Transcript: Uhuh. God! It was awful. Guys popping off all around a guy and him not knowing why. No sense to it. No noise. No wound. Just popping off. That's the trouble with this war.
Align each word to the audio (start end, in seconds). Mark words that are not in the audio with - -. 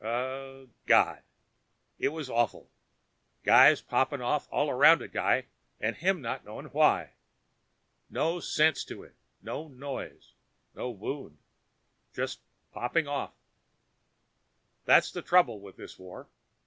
Uhuh. 0.03 0.67
God! 0.87 1.21
It 1.99 2.07
was 2.09 2.27
awful. 2.27 2.71
Guys 3.43 3.83
popping 3.83 4.19
off 4.19 4.47
all 4.49 4.67
around 4.71 5.03
a 5.03 5.07
guy 5.07 5.45
and 5.79 5.95
him 5.95 6.23
not 6.23 6.43
knowing 6.43 6.65
why. 6.71 7.13
No 8.09 8.39
sense 8.39 8.83
to 8.85 9.03
it. 9.03 9.15
No 9.43 9.67
noise. 9.67 10.33
No 10.73 10.89
wound. 10.89 11.37
Just 12.15 12.39
popping 12.71 13.07
off. 13.07 13.35
That's 14.85 15.11
the 15.11 15.21
trouble 15.21 15.59
with 15.61 15.75
this 15.77 15.99
war. 15.99 16.27